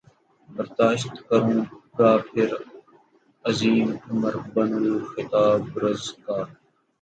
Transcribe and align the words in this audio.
برداشت 0.49 1.13
کروں 1.27 1.61
گا 1.97 2.11
پھر 2.27 2.49
عظیم 3.45 3.87
عمر 4.07 4.33
بن 4.53 4.69
الخطاب 4.81 5.61
رض 5.81 6.03
کا 6.23 6.37